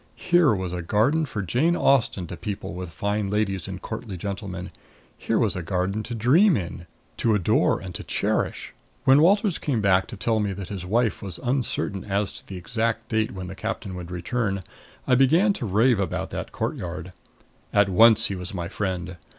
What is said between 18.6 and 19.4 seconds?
friend.